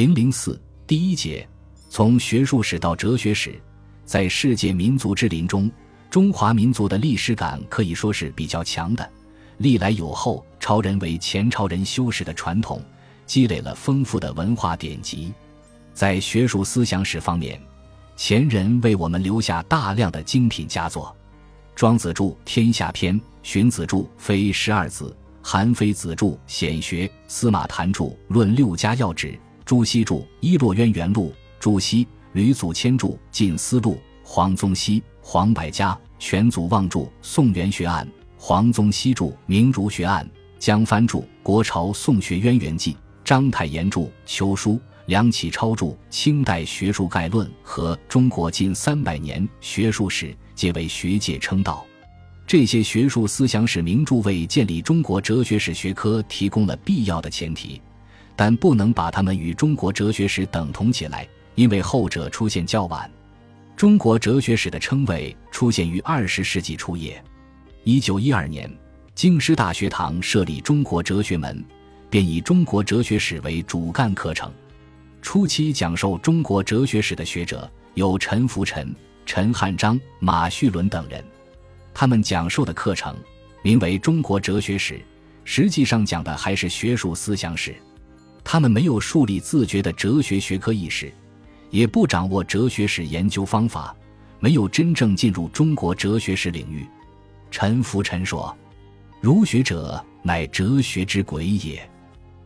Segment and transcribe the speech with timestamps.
[0.00, 1.46] 零零四第一节，
[1.90, 3.60] 从学术史到哲学史，
[4.06, 5.70] 在世界民族之林中，
[6.08, 9.06] 中华民族的历史感可以说是比较强的。
[9.58, 12.82] 历来有后朝人为前朝人修史的传统，
[13.26, 15.34] 积累了丰富的文化典籍。
[15.92, 17.60] 在学术思想史方面，
[18.16, 21.14] 前人为我们留下大量的精品佳作。
[21.76, 25.14] 庄子著《天下篇》，荀子著《非十二子》，
[25.46, 29.28] 韩非子著《显学》，司马谈著《论六家要旨》，
[29.70, 31.28] 朱熹著《伊洛渊源录》，
[31.60, 33.92] 朱熹、吕祖谦著《晋思录》，
[34.24, 38.04] 黄宗羲、黄百家、全祖望著《宋元学案》。
[38.36, 40.26] 黄宗羲著《明儒学案》，
[40.58, 44.72] 江帆著《国朝宋学渊源记》，章太炎著《秋书》，
[45.06, 51.86] 梁启超著《清代学术概论》和《中国近三百年学术史》，皆为学界称道。
[52.44, 57.80] 这些学术思想史名著为建立中国哲学史学科提供了必要的前提，
[58.40, 63.10] 但不能把它们与中国哲学史等同起来，因为后者出现较晚。
[63.76, 67.22] 中国哲学史的称谓出现于二十世纪初叶。
[67.84, 68.74] 一九一二年，
[69.14, 71.62] 京师大学堂设立中国哲学门，
[72.08, 74.50] 便以中国哲学史为主干课程。
[75.20, 81.22] 初期讲授中国哲学史的学者有陈福臣、陈汉章、马叙伦等人，
[81.92, 83.14] 他们讲授的课程
[83.62, 84.94] 名为《中国哲学史》，
[85.44, 87.76] 实际上讲的还是学术思想史。
[88.52, 91.12] 他们没有树立自觉的哲学学科意识，
[91.70, 93.94] 也不掌握哲学史研究方法，
[94.40, 96.84] 没有真正进入中国哲学史领域。
[97.48, 98.52] 陈福臣说
[99.22, 101.88] ：“儒学者，乃哲学之鬼也。”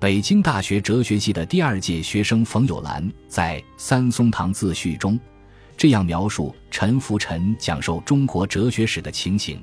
[0.00, 5.20] 北京大学哲学系的第二届学生冯友兰在《三松堂自序》中
[5.76, 9.62] 这样描述陈福臣讲授中国哲学史的情形：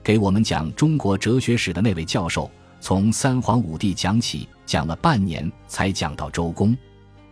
[0.00, 6.76] 给我们讲中国哲学史的那位教授，从三皇五帝讲起，讲了半年才讲到周公。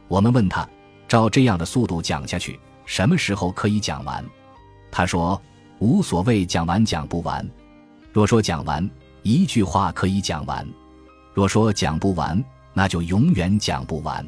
[0.08, 0.68] 我们问他，
[1.08, 4.24] 照这样的速度讲下去，什么时候可以讲完？
[4.90, 5.40] 他说。
[5.82, 7.42] 无所谓讲完讲不完，
[8.12, 8.86] 若说讲完
[9.22, 10.68] 一句话可以讲完，
[11.32, 12.44] 若说讲不完，
[12.74, 14.22] 那就永远讲不完。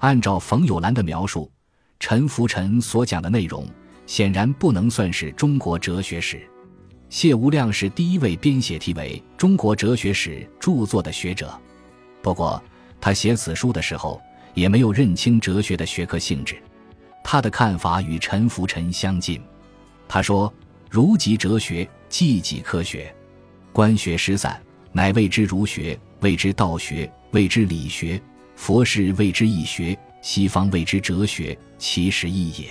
[0.00, 1.50] 按照冯友兰的描述，
[1.98, 3.66] 陈福臣所讲的内容
[4.04, 6.46] 显然不能算是中国哲学史。
[7.08, 10.30] 谢无量是第一位编写题为《中国哲学史》
[10.60, 11.58] 著作的学者，
[12.24, 12.60] 不过
[13.00, 14.20] 他写此书的时候
[14.54, 16.56] 也没有认清哲学的学科性质，
[17.22, 19.40] 他的看法与陈福臣相近。
[20.08, 20.52] 他说。
[20.90, 23.12] 儒即哲学，即即科学，
[23.72, 24.62] 官学失散，
[24.92, 28.20] 乃谓之儒学；谓之道学，谓之理学；
[28.54, 32.68] 佛事谓之义学，西方谓之哲学，其实异也。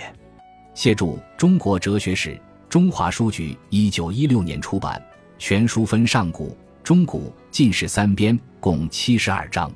[0.72, 1.04] 谢著
[1.36, 2.30] 《中国哲学史》，
[2.66, 5.02] 中华书局一九一六年出版，
[5.36, 9.72] 全书分上古、中古、进士三编，共七十二章。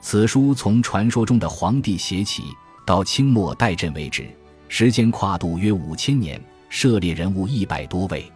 [0.00, 2.42] 此书从传说中的黄帝写起，
[2.84, 4.28] 到清末代朕为止，
[4.68, 6.42] 时间跨度约五千年。
[6.68, 8.30] 涉猎人物一百多位，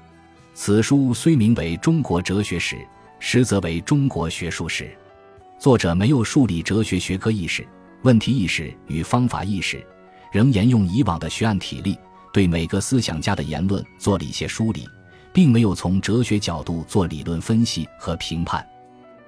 [0.54, 2.74] 此书虽名为《中国哲学史》，
[3.20, 4.90] 实则为中国学术史。
[5.56, 7.64] 作者没有树立哲学学科意识、
[8.02, 9.86] 问题意识与方法意识，
[10.32, 11.96] 仍沿用以往的学案体例，
[12.32, 14.84] 对每个思想家的言论做了一些梳理，
[15.34, 18.64] 并没有从哲学角度做理论分析和评判。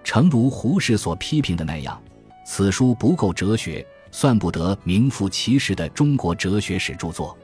[0.05, 2.01] 诚如胡适所批评的那样，
[2.47, 7.37] 此书不够哲学，算不得名副其实的中国哲学史著作。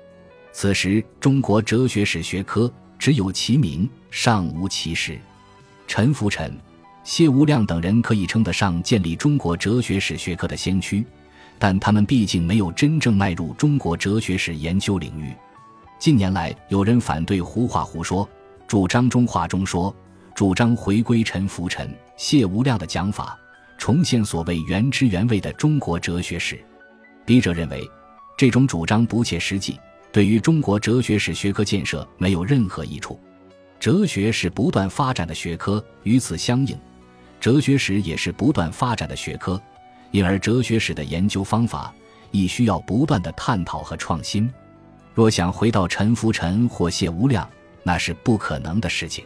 [0.52, 5.18] 此时，中国哲学史学科只有其名，尚无其实。
[5.88, 6.56] 陈福臣、
[7.02, 11.04] 谢无量等人可以称得上建立中国哲学史学科的先驱，
[11.58, 15.32] 但他们毕竟没有真正迈入中国哲学史研究领域。
[15.98, 18.28] 近年来，有人反对胡话胡说，
[18.72, 19.94] 主张中话中说，
[20.34, 23.38] 主张回归陈浮尘、谢无量的讲法，
[23.76, 26.58] 重现所谓原汁原味的中国哲学史。
[27.26, 27.86] 笔者认为，
[28.34, 29.78] 这种主张不切实际。
[30.10, 33.20] 对于中国哲学史学科建设没有任何益处。
[33.78, 36.74] 哲学是不断发展的学科，与此相应，
[37.38, 39.60] 哲学史也是不断发展的学科，
[40.12, 41.92] 因而哲学史的研究方法
[42.30, 44.50] 亦需要不断的探讨和创新。
[45.12, 47.46] 若想回到陈浮尘或谢无量，
[47.82, 49.24] 那是不可能的事情。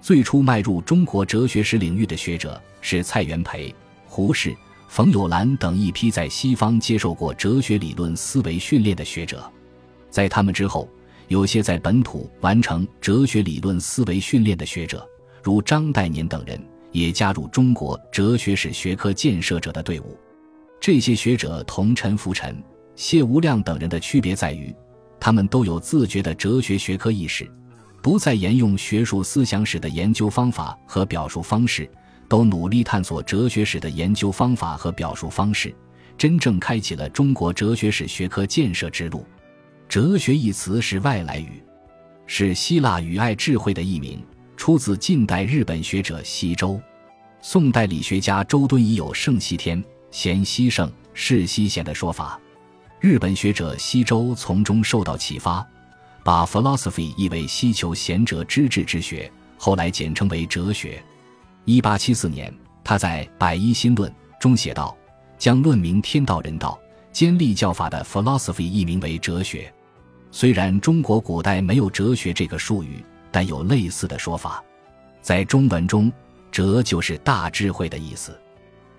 [0.00, 3.74] 最初迈入中国哲学史领域的学者是蔡元培、
[4.06, 4.54] 胡适、
[4.88, 9.48] 冯友兰等一批在西方接受过哲学理论思维训练的学者。
[10.10, 10.88] 在他们之后，
[11.28, 15.08] 有些在本土完成哲学理论思维训练的学者，
[15.42, 16.60] 如张岱年等人，
[16.90, 20.18] 也加入中国哲学史学科建设者的队伍。
[20.80, 22.60] 这些学者同陈福臣、
[22.96, 24.74] 谢无量等人的区别在于，
[25.20, 27.48] 他们都有自觉的哲学学科意识，
[28.02, 31.88] 不再沿用学术思想史的研究方法和表述方式，
[32.28, 35.72] 都努力探索哲学史的研究方法和表述方式，
[36.18, 39.24] 真正开启了中国哲学史学科建设之路。
[39.88, 41.62] 哲学一词是外来语，
[42.26, 44.20] 是希腊语“爱智慧”的译名，
[44.56, 46.80] 出自近代日本学者西周。
[47.40, 52.40] 宋代理学家周敦颐有“圣西天，贤西圣，是西贤”的说法。
[53.00, 55.64] 日本学者西周从中受到启发，
[56.24, 61.02] 把 philosophy 译为希求贤者之治之学，后来简称为哲学。
[61.64, 62.52] 一八七四年，
[62.84, 64.10] 他在《百一新论》
[64.40, 64.96] 中写道
[65.38, 66.78] ：“将论明天道人道、
[67.12, 69.72] 兼立教法的 philosophy 译名为哲学。”
[70.30, 74.62] 虽然中国古代没有哲学这个术语，但有类似的说法。
[75.20, 76.10] 在中文中
[76.50, 78.32] ，“哲”就是大智慧的意思。《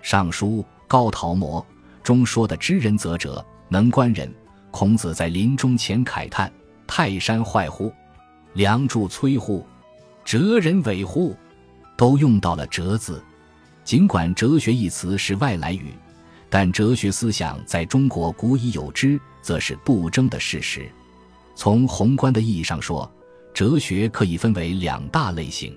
[0.00, 1.60] 尚书·高陶谟》
[2.02, 4.32] 中说的“知人则哲，能观人”，
[4.70, 6.50] 孔子在临终前慨叹
[6.86, 7.92] ：“泰山坏乎？
[8.54, 9.66] 梁柱摧乎？
[10.24, 11.36] 哲人伪乎？”
[11.96, 13.22] 都用到了“哲”字。
[13.84, 15.92] 尽管“哲学”一词是外来语，
[16.48, 20.90] 但哲学思想在中国古已有之，则是不争的事实。
[21.54, 23.08] 从宏观的意义上说，
[23.52, 25.76] 哲学可以分为两大类型：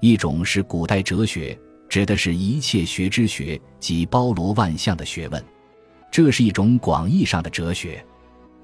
[0.00, 5.44] 一种是古代哲学，指的是一切学之学及包罗万象的学问，
[6.10, 8.02] 这是一种广义上的哲学；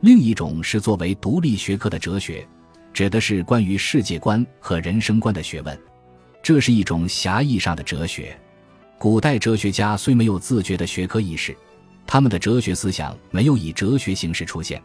[0.01, 2.47] 另一种是作为独立学科的哲学，
[2.93, 5.79] 指的是关于世界观和人生观的学问，
[6.43, 8.39] 这是一种狭义上的哲学。
[8.97, 11.57] 古代哲学家虽没有自觉的学科意识，
[12.07, 14.81] 他们的哲学思想没有以哲学形式出现。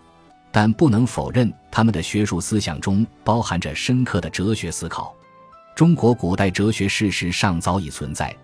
[0.52, 5.16] 但不能否认，他们的学术思想中包含着深刻的哲学思考。
[5.76, 8.36] 中国古代哲学事实上早已存在，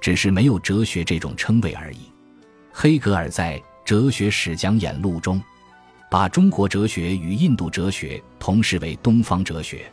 [0.00, 2.12] 只是没有哲学这种称谓而已。
[2.72, 5.42] 黑格尔在《哲学史讲演录》中，
[6.16, 9.84] 把中国哲学与印度哲学同视为东方哲学。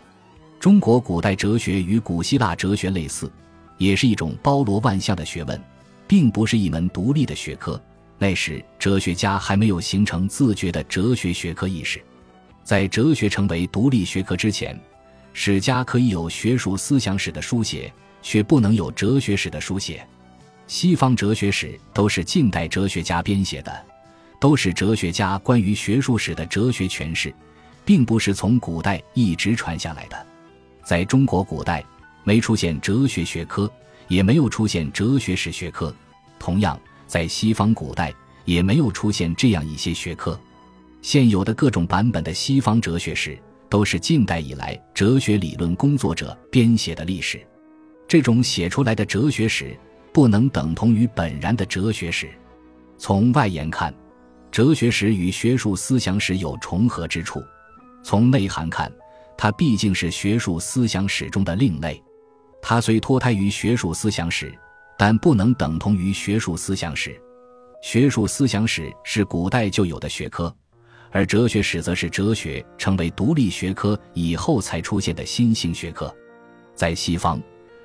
[0.58, 3.30] 中国古代哲学与古希腊哲学类似，
[3.78, 5.62] 也是一种包罗万象的学问，
[6.08, 7.78] 并不是一门独立的学科。
[8.18, 12.02] 那时，哲学家还没有形成自觉的哲学学科意识。
[12.64, 14.80] 在哲学成为独立学科之前，
[15.34, 20.08] 史家可以有学术思想史的书写，却不能有哲学史的书写。
[20.68, 23.86] 西方哲学史都是近代哲学家编写的，
[24.44, 27.34] 都是哲学家关于学术史的哲学诠释，
[27.86, 30.28] 并不是从古代一直传下来的。
[30.84, 31.82] 在中国古代，
[32.26, 33.72] 没出现哲学学科，
[34.10, 35.96] 也没有出现哲学史学科。
[36.38, 36.78] 同样。
[37.08, 38.12] 在西方古代
[38.44, 40.38] 也没有出现这样一些学科，
[41.02, 43.38] 现有的各种版本的西方哲学史
[43.70, 47.40] 都是近代以来哲学理论工作者编写的历史。
[48.08, 49.78] 这种写出来的哲学史
[50.12, 52.30] 不能等同于本然的哲学史。
[52.98, 53.94] 从外延看，
[54.54, 57.40] 哲学史与学术思想史有重合之处；
[58.04, 58.90] 从内涵看，
[59.36, 62.00] 它毕竟是学术思想史中的另类。
[62.62, 64.54] 它虽脱胎于学术思想史。
[64.96, 67.20] 但不能等同于学术思想史。
[67.82, 70.56] 学术思想史是古代就有的学科，
[71.12, 76.16] 而哲学史则是哲学成为独立学科以后才出现的新兴学科。
[76.76, 77.42] 在西方，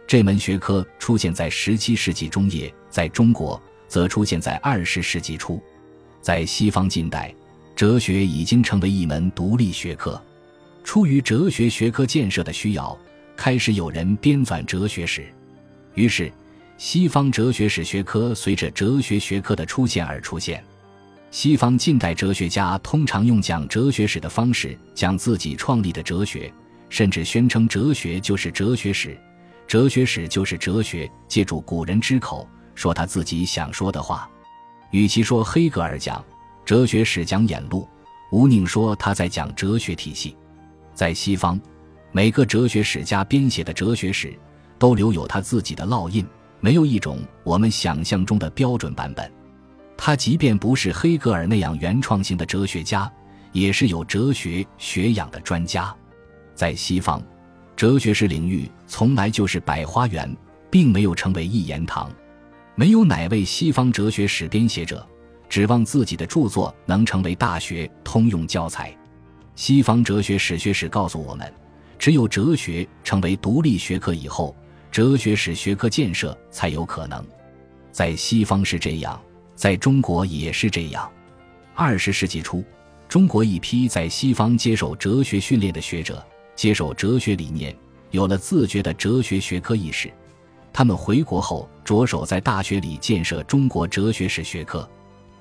[0.07, 5.61] 这门学科出现在十七世纪中叶；在中国，则出现在二十世纪初。
[6.29, 7.35] 在西方近代，
[7.75, 10.23] 哲学已经成为一门独立学科。
[10.85, 12.95] 出于哲学学科建设的需要，
[13.35, 15.27] 开始有人编纂哲学史，
[15.95, 16.31] 于是。
[16.77, 20.63] 西方哲学史学科随着哲学学科的出现而出现。
[21.31, 26.53] 西方近代哲学家通常用讲哲学史的方式讲自己创立的哲学，
[26.91, 29.19] 甚至宣称哲学就是哲学史，
[29.67, 31.11] 哲学史就是哲学。
[31.27, 34.29] 借助古人之口说他自己想说的话。
[34.91, 36.25] 与其说黑格尔讲
[36.65, 37.87] 哲学史讲演录，
[38.31, 40.37] 无宁说他在讲哲学体系。
[40.95, 41.61] 在西方，
[42.13, 44.37] 每个哲学史家编写的哲学史
[44.79, 46.27] 都留有他自己的烙印。
[46.61, 49.31] 没有一种我们想象中的标准版本。
[49.97, 53.11] 他即便不是黑格尔那样原创性的哲学家，
[53.53, 55.95] 也是有哲学学养的专家。
[56.55, 57.23] 在西方，
[57.77, 60.37] 哲学史领域从来就是百花园，
[60.69, 62.11] 并没有成为一言堂。
[62.79, 65.05] 没有哪位西方哲学史编写者
[65.49, 68.97] 指望自己的著作能成为大学通用教材。
[69.57, 71.53] 西方哲学史学史告诉我们，
[71.99, 74.55] 只有哲学成为独立学科以后。
[74.93, 77.23] 哲学史学科建设才有可能，
[77.91, 79.21] 在西方是这样，
[79.57, 81.11] 在中国也是这样。
[81.75, 82.63] 二十世纪初，
[83.09, 87.77] 中国一批在西方接受哲学训练的学者，接受哲学理念，
[88.13, 90.09] 有了自觉的哲学学科意识。
[90.79, 94.89] 他们回国后，着手在大学里建设中国哲学史学科。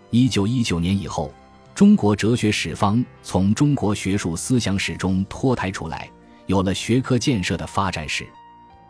[0.10, 1.32] 一九一九年以后，
[1.75, 6.10] 中国哲学史方从中国学术思想史中脱胎出来，
[6.48, 8.25] 有了学科建设的发展史。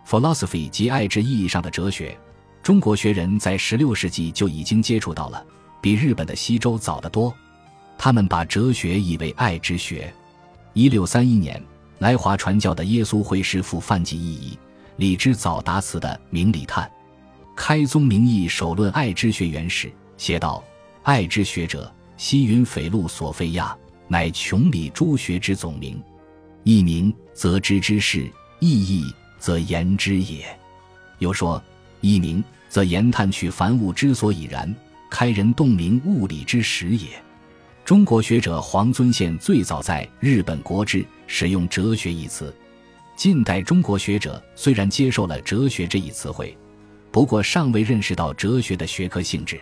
[0.07, 2.17] philosophy 及爱之意义上的哲学，
[2.63, 5.45] 中国学人在16世纪就已经接触到了，
[5.81, 7.35] 比日本的西周早得多。
[7.97, 10.13] 他们把哲学译为爱之学。
[10.71, 11.61] 一六三一年，
[11.99, 14.57] 来华传教的耶稣会师傅范济译译，
[14.97, 16.83] 李之早达词的《明礼叹》，
[17.55, 20.63] 开宗明义首论爱之学原始，写道
[21.03, 23.77] ：“爱之学者，西云斐路索菲亚，
[24.07, 26.01] 乃穷理诸学之总名。
[26.63, 28.27] 一名则知之事，
[28.59, 30.45] 意义则言之也。”
[31.19, 31.61] 又说
[32.01, 34.75] ：“一名则言探取凡物之所以然，
[35.11, 37.09] 开人洞明物理之始也。”
[37.85, 42.51] 中国学者黄遵宪最早在日本国志使用“哲学”一词。
[43.17, 46.55] 近代中国学者虽然接受了“哲学”这一词汇，
[47.11, 49.59] 不过尚未认识到哲学的学科性质。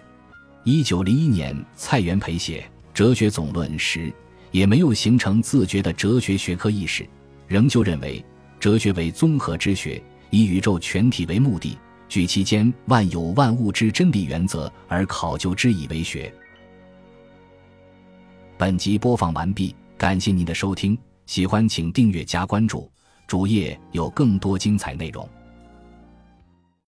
[0.65, 2.59] 一九零一年，蔡元培写
[2.93, 4.11] 《哲学总论》时，
[4.51, 7.07] 也没有形成自觉的哲学学科意识，
[7.47, 8.21] 仍旧认为
[8.59, 11.77] 哲学为综合之学，以宇宙全体为目的，
[12.09, 16.29] 举其间万有万物之真理原则而考究之以为学。
[18.57, 22.91] 本集播放完毕，感谢您的收听，喜欢请订阅加关注，
[23.27, 25.27] 主页有更多精彩内容。